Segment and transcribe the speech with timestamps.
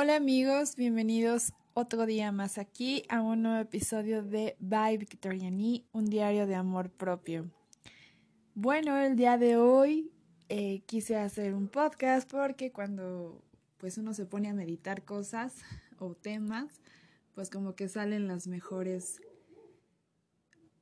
[0.00, 6.04] Hola amigos, bienvenidos otro día más aquí a un nuevo episodio de By Victoriani, un
[6.04, 7.50] diario de amor propio.
[8.54, 10.12] Bueno, el día de hoy
[10.48, 13.42] eh, quise hacer un podcast porque cuando
[13.78, 15.56] pues uno se pone a meditar cosas
[15.98, 16.80] o temas,
[17.34, 19.20] pues como que salen las mejores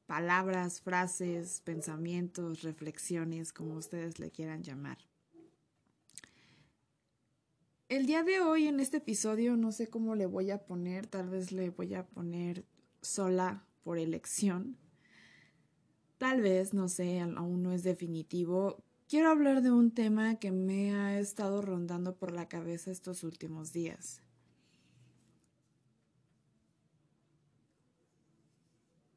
[0.04, 4.98] palabras, frases, pensamientos, reflexiones, como ustedes le quieran llamar.
[7.88, 11.28] El día de hoy en este episodio no sé cómo le voy a poner, tal
[11.28, 12.64] vez le voy a poner
[13.00, 14.76] sola por elección.
[16.18, 18.82] Tal vez, no sé, aún no es definitivo.
[19.08, 23.72] Quiero hablar de un tema que me ha estado rondando por la cabeza estos últimos
[23.72, 24.20] días.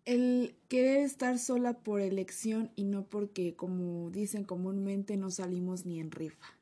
[0.05, 5.99] El querer estar sola por elección y no porque, como dicen comúnmente, no salimos ni
[5.99, 6.58] en rifa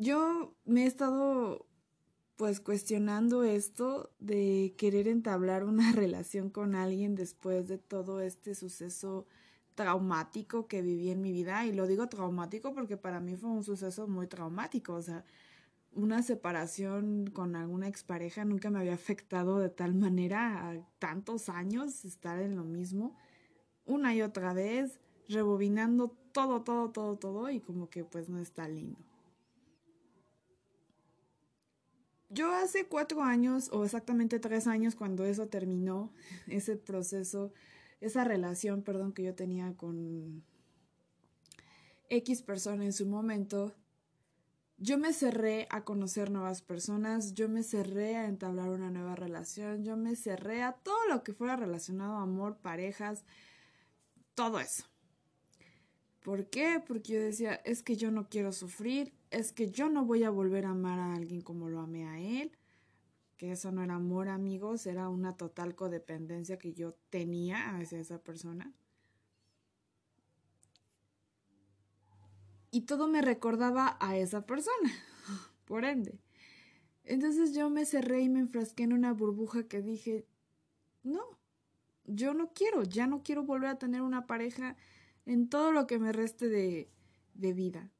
[0.00, 1.66] yo me he estado
[2.36, 9.26] pues cuestionando esto de querer entablar una relación con alguien después de todo este suceso
[9.74, 11.66] traumático que viví en mi vida.
[11.66, 15.22] Y lo digo traumático porque para mí fue un suceso muy traumático, o sea,
[15.92, 22.06] una separación con alguna expareja nunca me había afectado de tal manera a tantos años
[22.06, 23.16] estar en lo mismo.
[23.84, 24.98] Una y otra vez
[25.28, 29.09] rebobinando todo, todo, todo, todo y como que pues no está lindo.
[32.32, 36.12] Yo hace cuatro años, o exactamente tres años, cuando eso terminó,
[36.46, 37.52] ese proceso,
[38.00, 40.44] esa relación, perdón, que yo tenía con
[42.08, 43.74] X persona en su momento,
[44.78, 49.84] yo me cerré a conocer nuevas personas, yo me cerré a entablar una nueva relación,
[49.84, 53.24] yo me cerré a todo lo que fuera relacionado a amor, parejas,
[54.34, 54.84] todo eso.
[56.20, 56.82] ¿Por qué?
[56.86, 60.30] Porque yo decía, es que yo no quiero sufrir, es que yo no voy a
[60.30, 62.52] volver a amar a alguien como lo amé a él,
[63.36, 68.18] que eso no era amor, amigos, era una total codependencia que yo tenía hacia esa
[68.22, 68.74] persona.
[72.72, 74.92] Y todo me recordaba a esa persona,
[75.64, 76.20] por ende.
[77.04, 80.26] Entonces yo me cerré y me enfrasqué en una burbuja que dije,
[81.02, 81.22] no,
[82.04, 84.76] yo no quiero, ya no quiero volver a tener una pareja
[85.24, 86.90] en todo lo que me reste de,
[87.34, 87.90] de vida.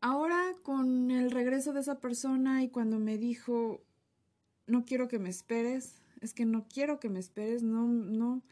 [0.00, 3.82] Ahora con el regreso de esa persona y cuando me dijo,
[4.66, 8.42] no quiero que me esperes, es que no quiero que me esperes, no, no.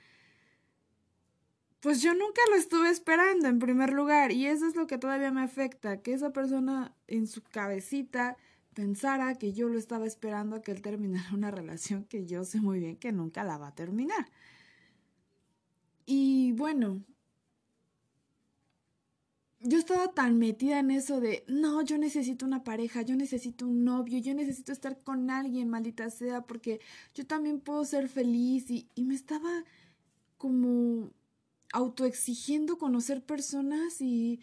[1.80, 5.30] Pues yo nunca lo estuve esperando en primer lugar y eso es lo que todavía
[5.30, 8.36] me afecta, que esa persona en su cabecita
[8.74, 12.60] pensara que yo lo estaba esperando a que él terminara una relación que yo sé
[12.60, 14.30] muy bien que nunca la va a terminar.
[16.06, 17.02] Y bueno,
[19.60, 23.84] yo estaba tan metida en eso de, no, yo necesito una pareja, yo necesito un
[23.84, 26.80] novio, yo necesito estar con alguien, maldita sea, porque
[27.14, 29.64] yo también puedo ser feliz y, y me estaba
[30.36, 31.10] como
[31.72, 34.40] autoexigiendo conocer personas y,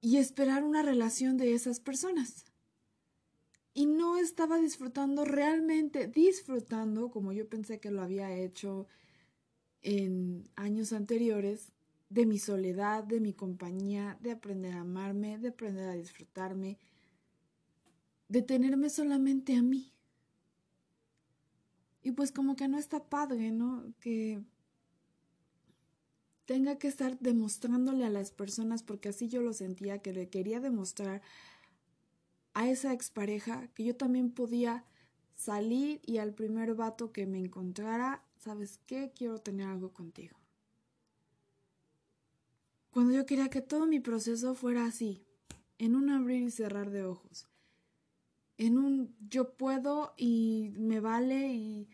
[0.00, 2.44] y esperar una relación de esas personas.
[3.72, 8.86] Y no estaba disfrutando realmente, disfrutando como yo pensé que lo había hecho
[9.82, 11.72] en años anteriores,
[12.08, 16.78] de mi soledad, de mi compañía, de aprender a amarme, de aprender a disfrutarme,
[18.28, 19.92] de tenerme solamente a mí.
[22.02, 23.94] Y pues como que no está padre, ¿no?
[24.00, 24.42] Que
[26.44, 30.60] tenga que estar demostrándole a las personas, porque así yo lo sentía, que le quería
[30.60, 31.22] demostrar
[32.52, 34.84] a esa expareja que yo también podía
[35.34, 39.12] salir y al primer vato que me encontrara, ¿sabes qué?
[39.16, 40.43] Quiero tener algo contigo
[42.94, 45.26] cuando yo quería que todo mi proceso fuera así,
[45.78, 47.48] en un abrir y cerrar de ojos,
[48.56, 51.88] en un yo puedo y me vale y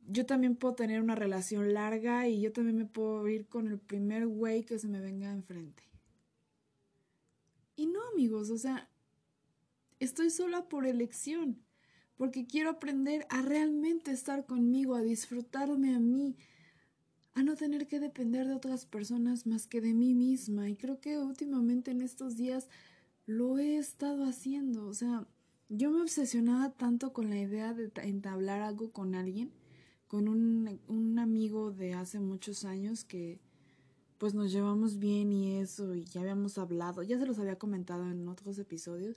[0.00, 3.78] yo también puedo tener una relación larga y yo también me puedo ir con el
[3.78, 5.84] primer güey que se me venga enfrente.
[7.76, 8.90] Y no, amigos, o sea,
[10.00, 11.62] estoy sola por elección,
[12.16, 16.36] porque quiero aprender a realmente estar conmigo, a disfrutarme a mí,
[17.34, 20.68] a no tener que depender de otras personas más que de mí misma.
[20.68, 22.68] Y creo que últimamente en estos días
[23.26, 24.86] lo he estado haciendo.
[24.86, 25.26] O sea,
[25.68, 29.50] yo me obsesionaba tanto con la idea de entablar algo con alguien,
[30.08, 33.40] con un, un amigo de hace muchos años que
[34.18, 38.08] pues nos llevamos bien y eso, y ya habíamos hablado, ya se los había comentado
[38.08, 39.16] en otros episodios,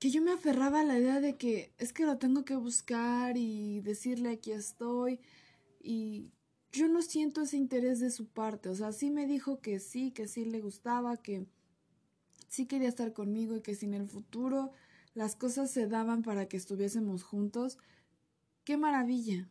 [0.00, 3.36] que yo me aferraba a la idea de que es que lo tengo que buscar
[3.36, 5.20] y decirle aquí estoy,
[5.84, 6.32] y
[6.72, 8.70] yo no siento ese interés de su parte.
[8.70, 11.46] O sea, sí me dijo que sí, que sí le gustaba, que
[12.48, 14.72] sí quería estar conmigo y que si en el futuro
[15.12, 17.78] las cosas se daban para que estuviésemos juntos,
[18.64, 19.50] qué maravilla.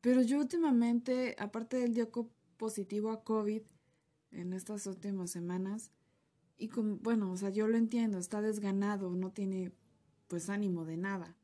[0.00, 2.10] Pero yo últimamente, aparte del dio
[2.56, 3.62] positivo a COVID
[4.30, 5.90] en estas últimas semanas,
[6.56, 9.72] y como, bueno, o sea, yo lo entiendo, está desganado, no tiene
[10.28, 11.36] pues ánimo de nada.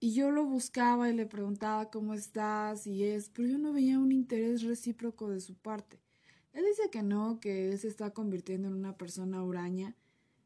[0.00, 3.98] Y yo lo buscaba y le preguntaba cómo estás y es, pero yo no veía
[3.98, 5.98] un interés recíproco de su parte.
[6.52, 9.96] Él dice que no, que él se está convirtiendo en una persona huraña,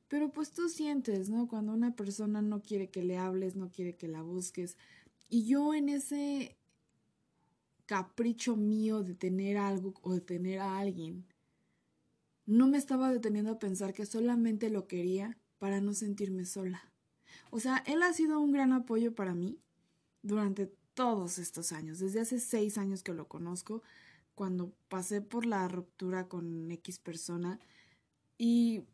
[0.09, 1.49] pero pues tú sientes, ¿no?
[1.49, 4.77] Cuando una persona no quiere que le hables, no quiere que la busques.
[5.29, 6.57] Y yo en ese
[7.87, 11.27] capricho mío de tener algo o de tener a alguien,
[12.47, 16.92] no me estaba deteniendo a pensar que solamente lo quería para no sentirme sola.
[17.51, 19.59] O sea, él ha sido un gran apoyo para mí
[20.23, 23.83] durante todos estos años, desde hace seis años que lo conozco,
[24.35, 27.61] cuando pasé por la ruptura con X persona
[28.39, 28.85] y,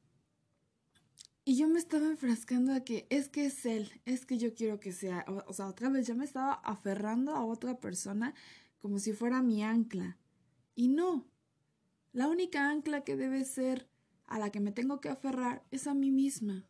[1.45, 4.81] y yo me estaba enfrascando a que es que es él, es que yo quiero
[4.81, 8.35] que sea, o, sea, otra vez ya me estaba aferrando a otra persona
[8.81, 10.19] como si fuera mi ancla.
[10.75, 11.27] Y no,
[12.13, 13.89] la única ancla que debe ser
[14.27, 16.68] a la que me tengo que aferrar es a mí misma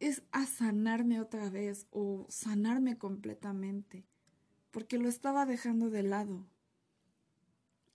[0.00, 4.06] es a sanarme otra vez o sanarme completamente,
[4.70, 6.46] porque lo estaba dejando de lado.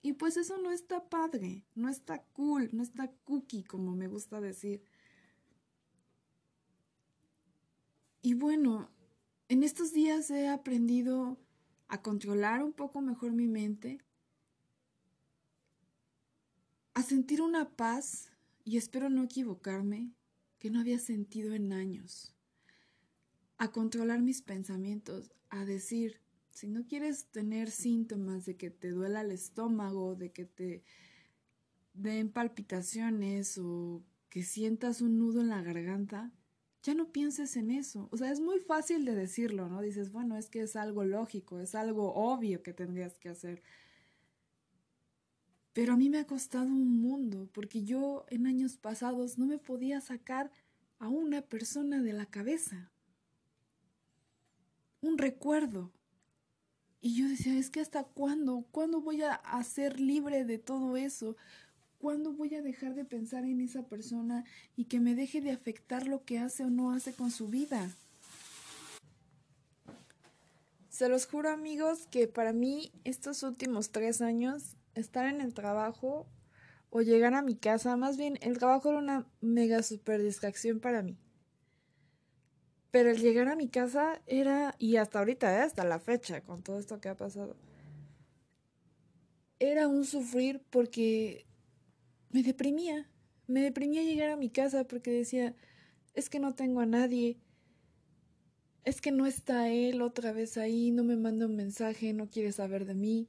[0.03, 4.39] Y pues eso no está padre, no está cool, no está cookie, como me gusta
[4.39, 4.83] decir.
[8.21, 8.91] Y bueno,
[9.49, 11.39] en estos días he aprendido
[11.87, 13.99] a controlar un poco mejor mi mente,
[16.93, 18.31] a sentir una paz,
[18.63, 20.11] y espero no equivocarme,
[20.65, 22.33] que no había sentido en años,
[23.59, 29.21] a controlar mis pensamientos, a decir, si no quieres tener síntomas de que te duela
[29.21, 30.83] el estómago, de que te
[31.93, 36.33] den palpitaciones o que sientas un nudo en la garganta,
[36.81, 38.09] ya no pienses en eso.
[38.11, 39.83] O sea, es muy fácil de decirlo, ¿no?
[39.83, 43.61] Dices, bueno, es que es algo lógico, es algo obvio que tendrías que hacer.
[45.75, 49.57] Pero a mí me ha costado un mundo, porque yo en años pasados no me
[49.57, 50.49] podía sacar
[50.99, 52.89] a una persona de la cabeza.
[55.01, 55.91] Un recuerdo.
[57.01, 61.35] Y yo decía, es que hasta cuándo, cuándo voy a, ser libre de todo eso,
[61.99, 64.45] cuándo voy a dejar de pensar en esa persona
[64.77, 67.91] y que me deje de afectar lo que hace o no hace con su vida.
[70.87, 76.27] Se los juro amigos que para mí estos últimos tres años estar en el trabajo
[76.89, 81.03] o llegar a mi casa, más bien el trabajo era una mega super distracción para
[81.03, 81.17] mí.
[82.91, 85.61] Pero el llegar a mi casa era, y hasta ahorita, ¿eh?
[85.63, 87.57] hasta la fecha, con todo esto que ha pasado,
[89.59, 91.45] era un sufrir porque
[92.29, 93.09] me deprimía.
[93.47, 95.55] Me deprimía llegar a mi casa porque decía,
[96.13, 97.37] es que no tengo a nadie,
[98.85, 102.51] es que no está él otra vez ahí, no me manda un mensaje, no quiere
[102.51, 103.27] saber de mí.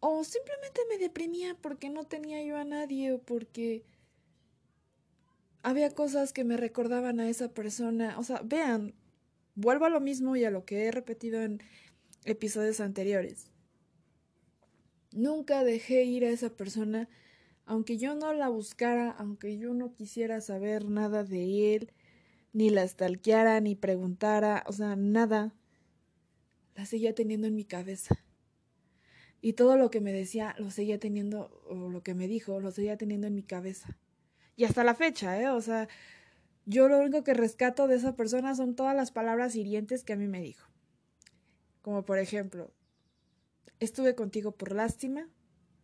[0.00, 3.84] O simplemente me deprimía porque no tenía yo a nadie o porque
[5.62, 8.18] había cosas que me recordaban a esa persona.
[8.18, 8.94] O sea, vean,
[9.54, 11.60] vuelvo a lo mismo y a lo que he repetido en
[12.24, 13.50] episodios anteriores.
[15.12, 17.08] Nunca dejé ir a esa persona,
[17.64, 21.92] aunque yo no la buscara, aunque yo no quisiera saber nada de él,
[22.52, 25.54] ni la stalkeara, ni preguntara, o sea, nada.
[26.74, 28.16] La seguía teniendo en mi cabeza.
[29.40, 32.70] Y todo lo que me decía lo seguía teniendo, o lo que me dijo, lo
[32.70, 33.96] seguía teniendo en mi cabeza.
[34.56, 35.48] Y hasta la fecha, ¿eh?
[35.48, 35.88] O sea,
[36.66, 40.16] yo lo único que rescato de esa persona son todas las palabras hirientes que a
[40.16, 40.68] mí me dijo.
[41.82, 42.72] Como por ejemplo,
[43.80, 45.28] estuve contigo por lástima,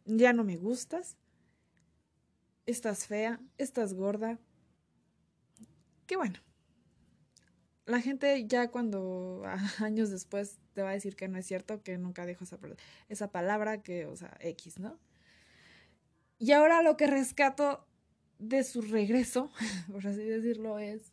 [0.04, 1.16] ya no me gustas,
[2.66, 4.38] estás fea, estás gorda.
[6.06, 6.40] Qué bueno.
[7.87, 9.43] La gente ya cuando
[9.81, 12.59] años después te va a decir que no es cierto, que nunca dijo esa,
[13.09, 14.99] esa palabra, que, o sea, X, ¿no?
[16.38, 17.87] Y ahora lo que rescato
[18.38, 19.50] de su regreso,
[19.93, 21.12] por así decirlo, es,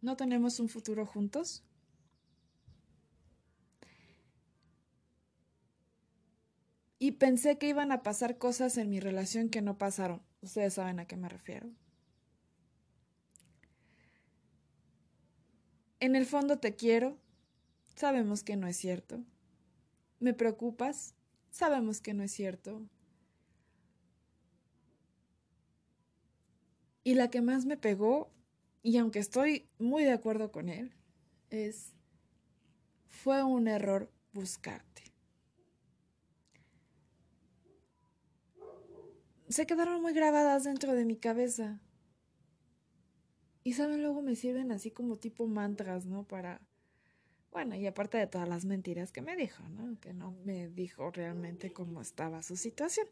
[0.00, 1.64] no tenemos un futuro juntos.
[6.98, 10.22] Y pensé que iban a pasar cosas en mi relación que no pasaron.
[10.40, 11.68] Ustedes saben a qué me refiero.
[16.00, 17.18] En el fondo te quiero,
[17.96, 19.24] Sabemos que no es cierto.
[20.20, 21.14] ¿Me preocupas?
[21.50, 22.82] Sabemos que no es cierto.
[27.02, 28.30] Y la que más me pegó,
[28.82, 30.92] y aunque estoy muy de acuerdo con él,
[31.48, 31.94] es,
[33.08, 35.04] fue un error buscarte.
[39.48, 41.80] se quedaron muy grabadas dentro de mi cabeza.
[43.66, 46.22] Y saben, luego me sirven así como tipo mantras, ¿no?
[46.22, 46.60] Para...
[47.50, 49.98] Bueno, y aparte de todas las mentiras que me dijo, ¿no?
[49.98, 53.08] Que no me dijo realmente cómo estaba su situación.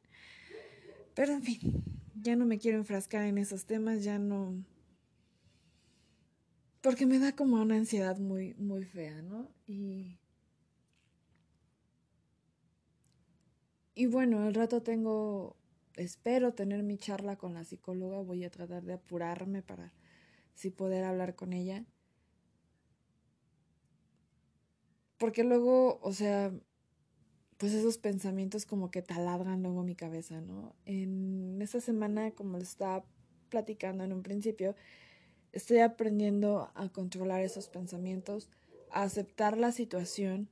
[1.17, 1.83] Pero en fin,
[2.15, 4.65] ya no me quiero enfrascar en esos temas, ya no...
[6.83, 9.51] Porque me da como una ansiedad muy, muy fea, ¿no?
[9.67, 10.21] Y...
[13.97, 15.57] Y bueno, al rato tengo,
[15.97, 19.93] espero tener mi charla con la psicóloga, voy a tratar de apurarme para
[20.55, 21.85] si poder hablar con ella.
[25.19, 26.53] Porque luego, o sea,
[27.59, 30.75] pues esos pensamientos como que taladran luego mi cabeza, ¿no?
[30.87, 33.05] En esta semana, como les estaba
[33.49, 34.75] platicando en un principio,
[35.53, 38.51] estoy aprendiendo a controlar esos pensamientos,
[38.91, 40.49] a aceptar la situación,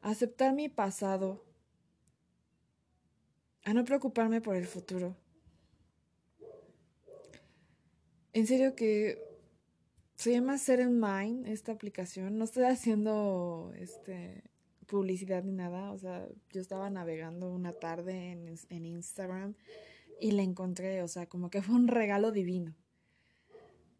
[0.00, 1.44] a aceptar mi pasado,
[3.64, 5.16] a no preocuparme por el futuro.
[8.36, 9.18] En serio que
[10.16, 12.36] se llama Set in Mind esta aplicación.
[12.36, 14.44] No estoy haciendo este
[14.84, 15.90] publicidad ni nada.
[15.90, 19.54] O sea, yo estaba navegando una tarde en, en Instagram
[20.20, 21.02] y la encontré.
[21.02, 22.74] O sea, como que fue un regalo divino.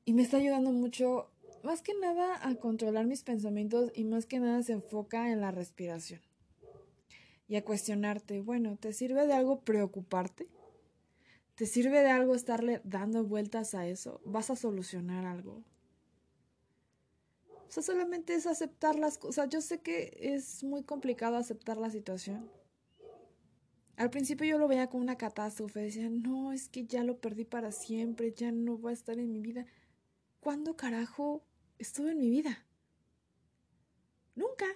[0.04, 1.30] Y me está ayudando mucho,
[1.64, 5.50] más que nada, a controlar mis pensamientos y más que nada se enfoca en la
[5.50, 6.20] respiración.
[7.48, 10.46] Y a cuestionarte, bueno, ¿te sirve de algo preocuparte?
[11.56, 14.20] ¿Te sirve de algo estarle dando vueltas a eso?
[14.26, 15.64] ¿Vas a solucionar algo?
[17.48, 19.48] O sea, solamente es aceptar las cosas.
[19.48, 22.50] Yo sé que es muy complicado aceptar la situación.
[23.96, 25.80] Al principio yo lo veía como una catástrofe.
[25.80, 29.32] Decía, no, es que ya lo perdí para siempre, ya no va a estar en
[29.32, 29.64] mi vida.
[30.40, 31.42] ¿Cuándo carajo
[31.78, 32.66] estuvo en mi vida?
[34.34, 34.66] Nunca.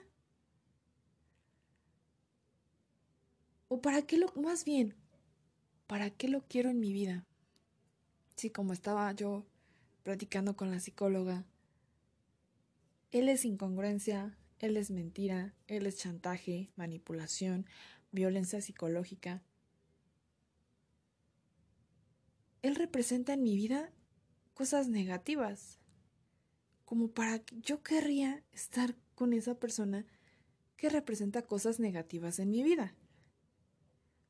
[3.68, 4.96] ¿O para qué lo, más bien,
[5.90, 7.26] ¿para qué lo quiero en mi vida?
[8.36, 9.44] Sí, como estaba yo
[10.04, 11.44] platicando con la psicóloga,
[13.10, 17.66] él es incongruencia, él es mentira, él es chantaje, manipulación,
[18.12, 19.42] violencia psicológica.
[22.62, 23.90] Él representa en mi vida
[24.54, 25.80] cosas negativas,
[26.84, 30.06] como para que yo querría estar con esa persona
[30.76, 32.94] que representa cosas negativas en mi vida.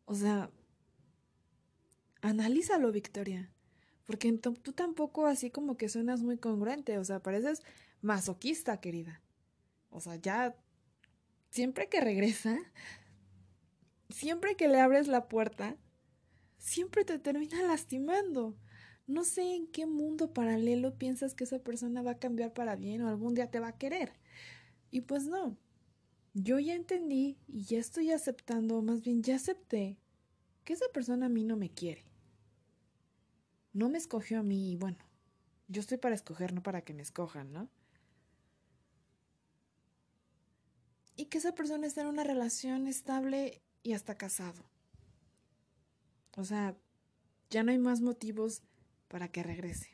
[0.07, 0.51] O sea,
[2.23, 3.51] analízalo, Victoria.
[4.07, 7.63] Porque tú tampoco así como que suenas muy congruente, o sea, pareces
[8.03, 9.23] masoquista, querida.
[9.91, 10.57] O sea, ya
[11.51, 12.59] siempre que regresa,
[14.09, 15.77] siempre que le abres la puerta,
[16.59, 18.57] siempre te termina lastimando.
[19.07, 23.03] No sé en qué mundo paralelo piensas que esa persona va a cambiar para bien
[23.03, 24.13] o algún día te va a querer.
[24.91, 25.57] Y pues no.
[26.35, 29.99] Yo ya entendí y ya estoy aceptando, más bien ya acepté
[30.65, 32.10] que esa persona a mí no me quiere
[33.73, 34.99] no me escogió a mí y bueno,
[35.69, 37.69] yo estoy para escoger, no para que me escojan, ¿no?
[41.17, 44.65] Y que esa persona esté en una relación estable y hasta casado.
[46.37, 46.77] O sea,
[47.51, 48.63] ya no hay más motivos
[49.09, 49.91] para que regrese.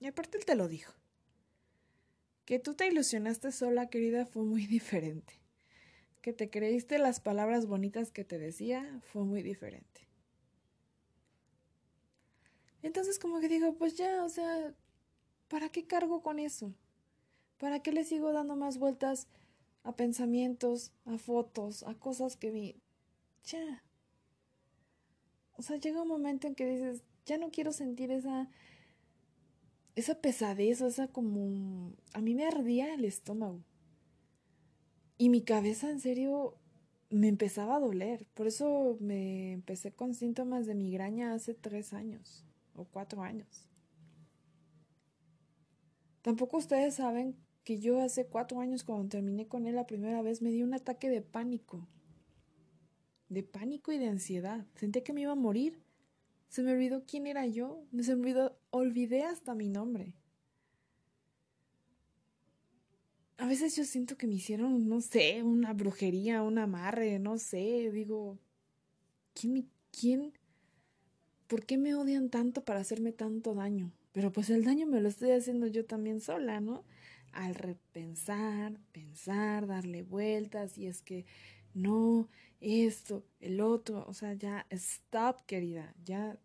[0.00, 0.94] Y aparte él te lo dijo.
[2.46, 5.34] Que tú te ilusionaste sola, querida, fue muy diferente.
[6.22, 10.09] Que te creíste las palabras bonitas que te decía, fue muy diferente.
[12.82, 14.74] Entonces como que digo, pues ya, o sea,
[15.48, 16.74] ¿para qué cargo con eso?
[17.58, 19.28] ¿Para qué le sigo dando más vueltas
[19.82, 22.76] a pensamientos, a fotos, a cosas que vi?
[23.44, 23.84] Ya.
[25.56, 28.48] O sea, llega un momento en que dices, ya no quiero sentir esa
[29.96, 33.62] esa pesadez, esa como a mí me ardía el estómago.
[35.18, 36.56] Y mi cabeza en serio
[37.10, 38.26] me empezaba a doler.
[38.34, 42.49] Por eso me empecé con síntomas de migraña hace tres años
[42.84, 43.66] cuatro años.
[46.22, 50.42] Tampoco ustedes saben que yo hace cuatro años cuando terminé con él la primera vez
[50.42, 51.88] me di un ataque de pánico.
[53.28, 54.66] De pánico y de ansiedad.
[54.74, 55.82] Sentí que me iba a morir.
[56.48, 57.84] Se me olvidó quién era yo.
[58.00, 60.14] Se me olvidó, olvidé hasta mi nombre.
[63.38, 67.90] A veces yo siento que me hicieron, no sé, una brujería, un amarre, no sé.
[67.90, 68.38] Digo,
[69.32, 70.34] ¿quién, quién
[71.50, 73.92] ¿por qué me odian tanto para hacerme tanto daño?
[74.12, 76.84] Pero pues el daño me lo estoy haciendo yo también sola, ¿no?
[77.32, 81.26] Al repensar, pensar, darle vueltas y es que
[81.74, 82.28] no,
[82.60, 86.38] esto, el otro, o sea, ya, stop, querida, ya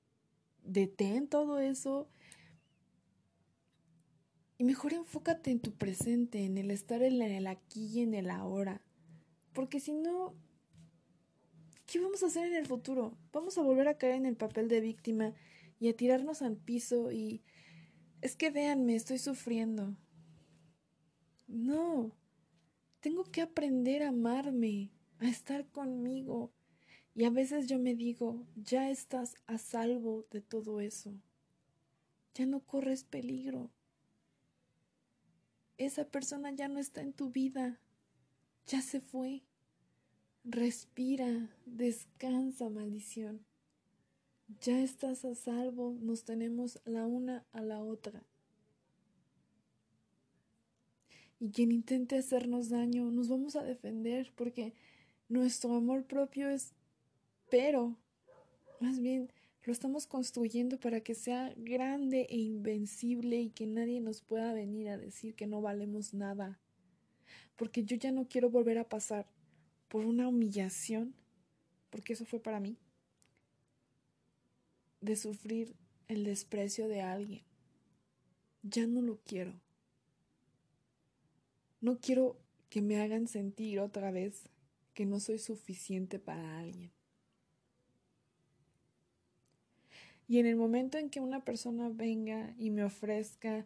[0.63, 2.09] detén todo eso
[4.57, 8.31] y mejor enfócate en tu presente, en el estar en el aquí y en el
[8.31, 8.81] ahora,
[9.53, 10.33] porque si no,
[11.95, 13.17] ¿Qué vamos a hacer en el futuro?
[13.31, 15.33] Vamos a volver a caer en el papel de víctima
[15.79, 17.41] y a tirarnos al piso y...
[18.19, 19.95] Es que véanme, estoy sufriendo.
[21.47, 22.11] No,
[22.99, 26.51] tengo que aprender a amarme, a estar conmigo.
[27.13, 31.13] Y a veces yo me digo, ya estás a salvo de todo eso.
[32.33, 33.71] Ya no corres peligro.
[35.77, 37.79] Esa persona ya no está en tu vida.
[38.67, 39.45] Ya se fue.
[40.47, 43.43] Respira, descansa, maldición.
[44.61, 48.21] Ya estás a salvo, nos tenemos la una a la otra.
[51.39, 54.75] Y quien intente hacernos daño, nos vamos a defender porque
[55.29, 56.75] nuestro amor propio es
[57.49, 57.97] pero,
[58.79, 59.31] más bien,
[59.63, 64.89] lo estamos construyendo para que sea grande e invencible y que nadie nos pueda venir
[64.89, 66.59] a decir que no valemos nada.
[67.55, 69.25] Porque yo ya no quiero volver a pasar
[69.95, 71.15] por una humillación,
[71.89, 72.75] porque eso fue para mí,
[74.99, 75.73] de sufrir
[76.09, 77.43] el desprecio de alguien.
[78.61, 79.53] Ya no lo quiero.
[81.79, 82.37] No quiero
[82.69, 84.49] que me hagan sentir otra vez
[84.93, 86.91] que no soy suficiente para alguien.
[90.27, 93.65] Y en el momento en que una persona venga y me ofrezca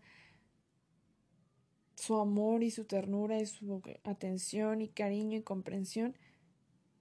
[2.00, 6.16] su amor y su ternura y su atención y cariño y comprensión,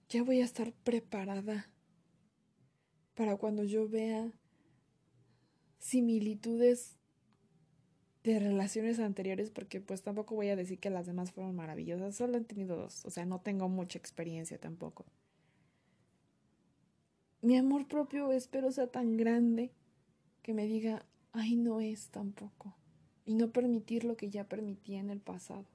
[0.09, 1.69] ya voy a estar preparada
[3.15, 4.29] para cuando yo vea
[5.77, 6.97] similitudes
[8.23, 12.37] de relaciones anteriores, porque pues tampoco voy a decir que las demás fueron maravillosas, solo
[12.37, 15.05] he tenido dos, o sea, no tengo mucha experiencia tampoco.
[17.41, 19.71] Mi amor propio espero sea tan grande
[20.41, 22.75] que me diga, ay, no es tampoco
[23.29, 25.67] y no permitir lo que ya permití en el pasado.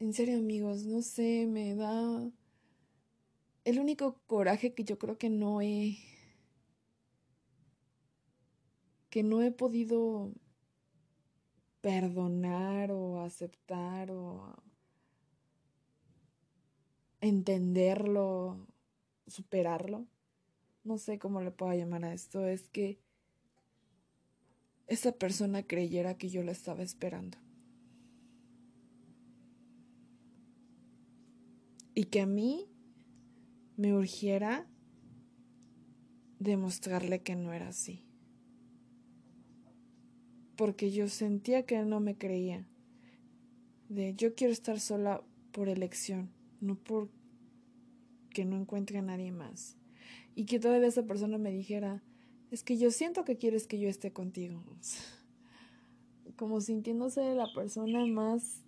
[0.00, 2.32] En serio amigos, no sé, me da...
[3.62, 5.96] El único coraje que yo creo que no he...
[9.08, 10.32] que no he podido
[11.80, 14.52] perdonar o aceptar o
[17.20, 18.66] entenderlo,
[19.28, 20.08] superarlo
[20.86, 23.00] no sé cómo le puedo llamar a esto, es que
[24.86, 27.38] esa persona creyera que yo la estaba esperando.
[31.92, 32.68] Y que a mí
[33.76, 34.68] me urgiera
[36.38, 38.04] demostrarle que no era así.
[40.56, 42.68] Porque yo sentía que él no me creía.
[43.88, 47.10] De yo quiero estar sola por elección, no por
[48.30, 49.76] que no encuentre a nadie más
[50.36, 52.02] y que todavía esa persona me dijera,
[52.50, 54.62] es que yo siento que quieres que yo esté contigo.
[56.36, 58.62] Como sintiéndose la persona más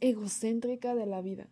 [0.00, 1.48] egocéntrica de la vida.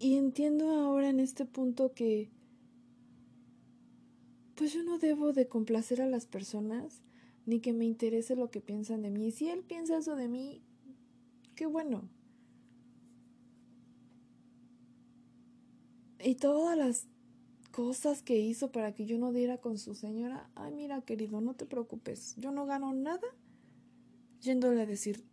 [0.00, 2.30] Y entiendo ahora en este punto que
[4.56, 7.04] pues yo no debo de complacer a las personas
[7.46, 9.30] ni que me interese lo que piensan de mí.
[9.30, 10.62] Si él piensa eso de mí,
[11.54, 12.08] qué bueno.
[16.20, 17.06] Y todas las
[17.70, 21.54] cosas que hizo para que yo no diera con su señora, ay mira querido, no
[21.54, 23.28] te preocupes, yo no gano nada
[24.40, 25.24] yéndole a decir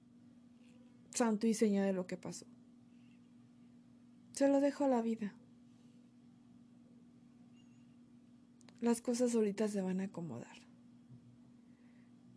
[1.11, 2.45] santo y seña de lo que pasó.
[4.33, 5.33] Se lo dejo a la vida.
[8.81, 10.57] Las cosas ahorita se van a acomodar.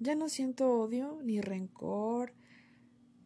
[0.01, 2.33] Ya no siento odio, ni rencor,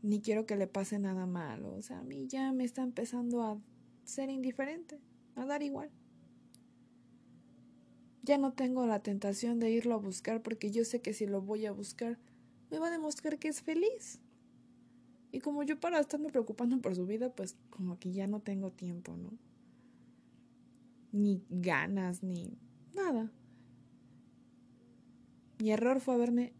[0.00, 1.74] ni quiero que le pase nada malo.
[1.74, 3.60] O sea, a mí ya me está empezando a
[4.04, 4.98] ser indiferente
[5.36, 5.90] a dar igual.
[8.22, 11.42] Ya no tengo la tentación de irlo a buscar porque yo sé que si lo
[11.42, 12.18] voy a buscar
[12.70, 14.20] me va a demostrar que es feliz.
[15.32, 18.70] Y como yo para estarme preocupando por su vida, pues como que ya no tengo
[18.70, 19.30] tiempo, ¿no?
[21.10, 22.56] Ni ganas, ni
[22.94, 23.30] nada.
[25.58, 26.52] Mi error fue haberme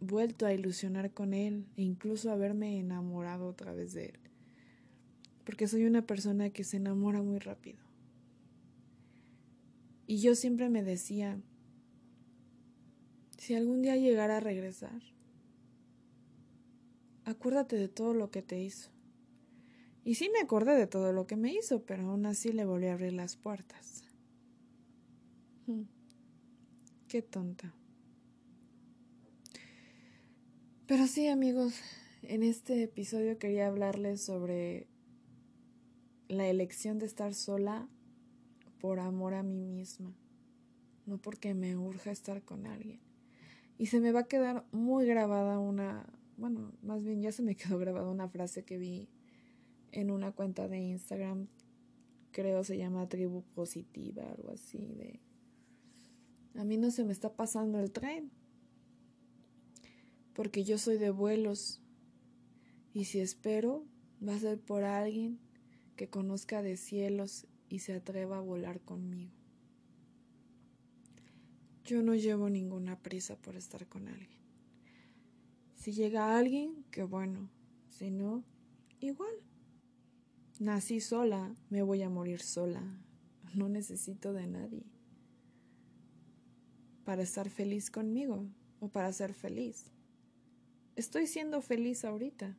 [0.00, 4.28] vuelto a ilusionar con él e incluso haberme enamorado otra vez de él
[5.48, 7.78] porque soy una persona que se enamora muy rápido.
[10.06, 11.40] Y yo siempre me decía,
[13.38, 15.00] si algún día llegara a regresar,
[17.24, 18.90] acuérdate de todo lo que te hizo.
[20.04, 22.88] Y sí me acordé de todo lo que me hizo, pero aún así le volví
[22.88, 24.04] a abrir las puertas.
[25.66, 25.84] Hmm.
[27.08, 27.74] Qué tonta.
[30.86, 31.80] Pero sí, amigos,
[32.20, 34.88] en este episodio quería hablarles sobre
[36.28, 37.88] la elección de estar sola
[38.80, 40.14] por amor a mí misma,
[41.06, 43.00] no porque me urja estar con alguien.
[43.78, 47.56] Y se me va a quedar muy grabada una, bueno, más bien ya se me
[47.56, 49.08] quedó grabada una frase que vi
[49.90, 51.48] en una cuenta de Instagram,
[52.30, 55.20] creo se llama Tribu Positiva, algo así, de...
[56.54, 58.30] A mí no se me está pasando el tren,
[60.34, 61.80] porque yo soy de vuelos,
[62.92, 63.84] y si espero,
[64.26, 65.38] va a ser por alguien
[65.98, 69.32] que conozca de cielos y se atreva a volar conmigo.
[71.84, 74.38] Yo no llevo ninguna prisa por estar con alguien.
[75.74, 77.50] Si llega alguien, qué bueno.
[77.88, 78.44] Si no,
[79.00, 79.34] igual.
[80.60, 82.82] Nací sola, me voy a morir sola.
[83.54, 84.84] No necesito de nadie.
[87.04, 88.46] Para estar feliz conmigo
[88.78, 89.90] o para ser feliz.
[90.94, 92.56] Estoy siendo feliz ahorita.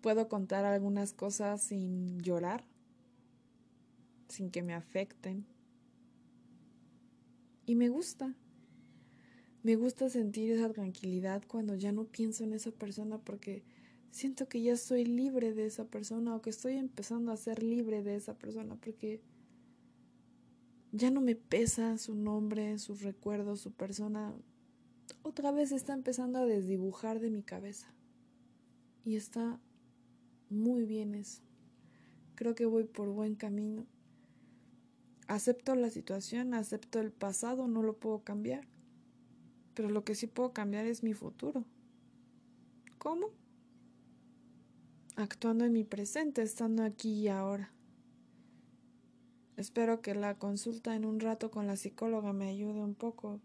[0.00, 2.64] Puedo contar algunas cosas sin llorar,
[4.28, 5.46] sin que me afecten.
[7.66, 8.34] Y me gusta.
[9.62, 13.64] Me gusta sentir esa tranquilidad cuando ya no pienso en esa persona porque
[14.10, 18.02] siento que ya soy libre de esa persona o que estoy empezando a ser libre
[18.02, 19.20] de esa persona porque
[20.92, 24.34] ya no me pesa su nombre, sus recuerdos, su persona.
[25.22, 27.92] Otra vez está empezando a desdibujar de mi cabeza.
[29.04, 29.60] Y está
[30.50, 31.42] muy bien eso.
[32.34, 33.86] Creo que voy por buen camino.
[35.26, 38.66] Acepto la situación, acepto el pasado, no lo puedo cambiar.
[39.74, 41.64] Pero lo que sí puedo cambiar es mi futuro.
[42.98, 43.30] ¿Cómo?
[45.16, 47.72] Actuando en mi presente, estando aquí y ahora.
[49.56, 53.40] Espero que la consulta en un rato con la psicóloga me ayude un poco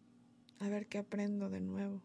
[0.60, 2.02] a ver qué aprendo de nuevo.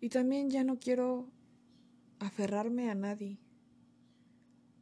[0.00, 1.28] Y también ya no quiero
[2.20, 3.38] aferrarme a nadie.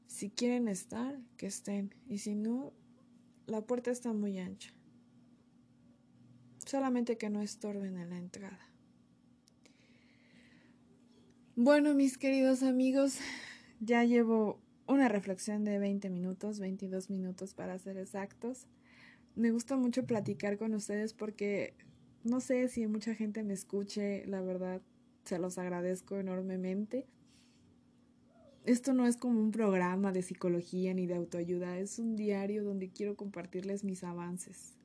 [0.06, 1.94] Si quieren estar, que estén.
[2.06, 2.74] Y si no,
[3.46, 4.74] la puerta está muy ancha.
[6.66, 8.60] Solamente que no estorben en la entrada.
[11.56, 13.18] Bueno, mis queridos amigos,
[13.80, 18.66] ya llevo una reflexión de 20 minutos, 22 minutos para ser exactos.
[19.34, 21.74] Me gusta mucho platicar con ustedes porque
[22.24, 24.82] no sé si mucha gente me escuche, la verdad,
[25.24, 27.06] se los agradezco enormemente
[28.68, 32.90] esto no es como un programa de psicología ni de autoayuda, es un diario donde
[32.90, 34.76] quiero compartirles mis avances.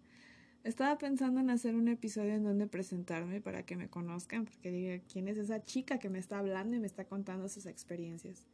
[0.63, 5.03] Estaba pensando en hacer un episodio en donde presentarme para que me conozcan, porque diga
[5.11, 8.47] quién es esa chica que me está hablando y me está contando sus experiencias.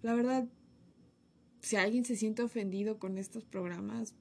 [0.00, 0.48] La verdad,
[1.60, 4.14] si alguien se siente ofendido con estos programas,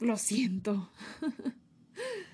[0.00, 0.90] lo siento.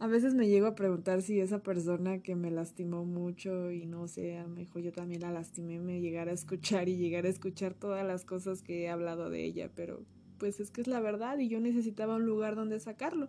[0.00, 4.08] A veces me llego a preguntar si esa persona que me lastimó mucho y no
[4.08, 7.30] sé, a lo mejor yo también la lastimé, me llegara a escuchar y llegara a
[7.30, 10.02] escuchar todas las cosas que he hablado de ella, pero
[10.38, 13.28] pues es que es la verdad y yo necesitaba un lugar donde sacarlo.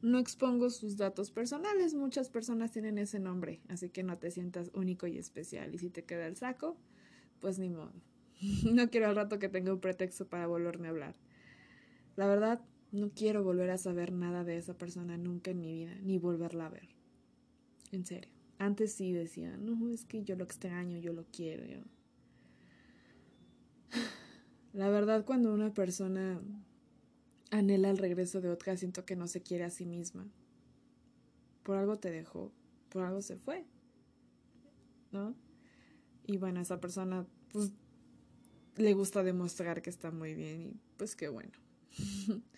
[0.00, 4.70] No expongo sus datos personales, muchas personas tienen ese nombre, así que no te sientas
[4.74, 5.74] único y especial.
[5.74, 6.76] Y si te queda el saco,
[7.40, 7.92] pues ni modo.
[8.72, 11.16] No quiero al rato que tenga un pretexto para volverme a hablar.
[12.14, 12.60] La verdad,
[12.92, 16.66] no quiero volver a saber nada de esa persona nunca en mi vida, ni volverla
[16.66, 16.88] a ver.
[17.90, 18.30] En serio.
[18.58, 21.64] Antes sí decía, no, es que yo lo extraño, yo lo quiero.
[24.72, 26.40] La verdad, cuando una persona
[27.50, 30.28] anhela el regreso de otra, siento que no se quiere a sí misma.
[31.62, 32.52] Por algo te dejó,
[32.88, 33.64] por algo se fue.
[35.10, 35.34] ¿No?
[36.26, 37.72] Y bueno, esa persona, pues,
[38.76, 41.52] le gusta demostrar que está muy bien y pues qué bueno.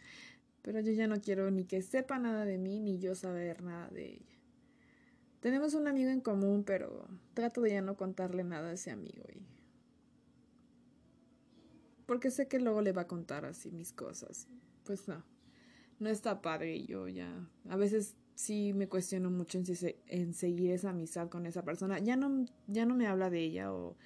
[0.64, 3.88] pero yo ya no quiero ni que sepa nada de mí ni yo saber nada
[3.90, 4.38] de ella.
[5.40, 9.24] Tenemos un amigo en común, pero trato de ya no contarle nada a ese amigo
[9.30, 9.42] y
[12.06, 14.48] porque sé que luego le va a contar así mis cosas.
[14.84, 15.22] Pues no.
[16.00, 19.64] No está padre y yo ya a veces sí me cuestiono mucho en,
[20.06, 21.98] en seguir esa amistad con esa persona.
[21.98, 23.96] Ya no ya no me habla de ella o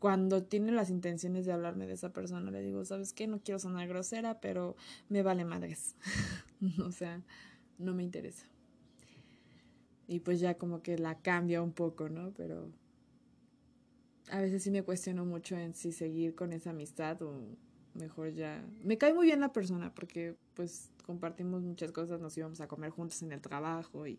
[0.00, 3.26] cuando tiene las intenciones de hablarme de esa persona, le digo, ¿sabes qué?
[3.26, 4.74] No quiero sonar grosera, pero
[5.10, 5.94] me vale madres.
[6.84, 7.22] o sea,
[7.78, 8.46] no me interesa.
[10.08, 12.32] Y pues ya como que la cambia un poco, ¿no?
[12.32, 12.72] Pero
[14.30, 17.38] a veces sí me cuestiono mucho en si seguir con esa amistad o
[17.92, 18.64] mejor ya...
[18.82, 22.90] Me cae muy bien la persona porque pues compartimos muchas cosas, nos íbamos a comer
[22.90, 24.18] juntos en el trabajo y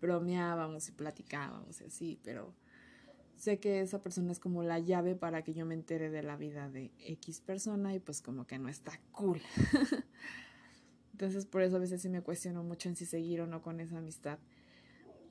[0.00, 2.52] bromeábamos y platicábamos y así, pero
[3.36, 6.36] sé que esa persona es como la llave para que yo me entere de la
[6.36, 9.40] vida de X persona y pues como que no está cool.
[11.12, 13.80] Entonces por eso a veces sí me cuestiono mucho en si seguir o no con
[13.80, 14.38] esa amistad.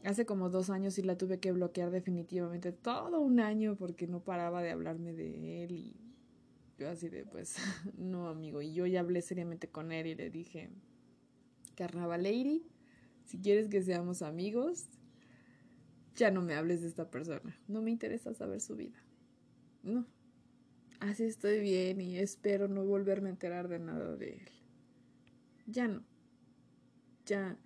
[0.04, 4.24] Hace como dos años sí la tuve que bloquear definitivamente todo un año porque no
[4.24, 5.96] paraba de hablarme de él y
[6.78, 7.58] yo así de pues
[7.98, 10.72] no amigo y yo ya hablé seriamente con él y le dije
[11.76, 12.64] Carnavaleiri,
[13.26, 14.88] si quieres que seamos amigos,
[16.16, 17.58] ya no me hables de esta persona.
[17.68, 18.98] No me interesa saber su vida.
[19.84, 20.06] No.
[21.00, 24.50] Así estoy bien y espero no volverme a enterar de nada de él.
[25.66, 26.04] Ya no.
[27.26, 27.58] Ya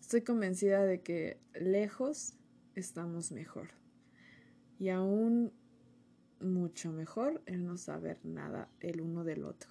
[0.00, 2.34] estoy convencida de que lejos
[2.74, 3.70] estamos mejor.
[4.78, 5.52] Y aún
[6.40, 9.70] mucho mejor el no saber nada el uno del otro.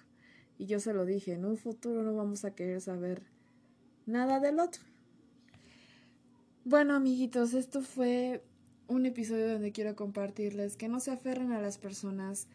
[0.58, 3.22] Y yo se lo dije, en un futuro no vamos a querer saber
[4.06, 4.82] nada del otro.
[6.66, 8.42] Bueno, amiguitos, esto fue
[8.88, 12.48] un episodio donde quiero compartirles que no se aferren a las personas,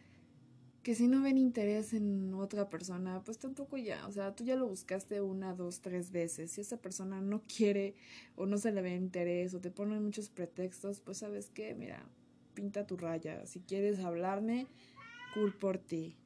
[0.82, 4.56] que si no ven interés en otra persona, pues tampoco ya, o sea, tú ya
[4.56, 6.50] lo buscaste una, dos, tres veces.
[6.50, 7.94] Si esa persona no quiere
[8.36, 12.04] o no se le ve interés o te ponen muchos pretextos, pues sabes qué, mira,
[12.56, 13.46] pinta tu raya.
[13.46, 14.66] Si quieres hablarme,
[15.36, 16.18] cool por ti.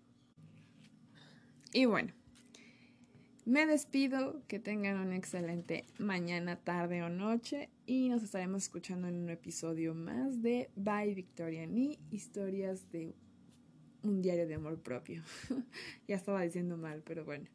[1.73, 2.13] Y bueno,
[3.43, 9.15] me despido, que tengan una excelente mañana, tarde o noche y nos estaremos escuchando en
[9.15, 13.13] un episodio más de Bye Victoria ni historias de
[14.03, 15.21] un diario de amor propio.
[16.07, 17.45] ya estaba diciendo mal, pero bueno.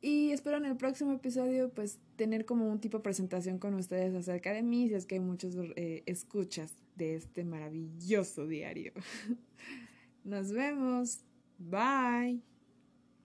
[0.00, 4.14] Y espero en el próximo episodio pues tener como un tipo de presentación con ustedes
[4.14, 8.92] acerca de mí, si es que hay muchos eh, escuchas de este maravilloso diario.
[10.24, 11.20] Nos vemos.
[11.58, 12.55] Bye.